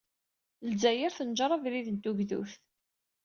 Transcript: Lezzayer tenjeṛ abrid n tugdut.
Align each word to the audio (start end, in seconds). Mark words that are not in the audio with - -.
Lezzayer 0.69 1.11
tenjeṛ 1.17 1.51
abrid 1.55 1.87
n 1.91 1.97
tugdut. 1.97 2.51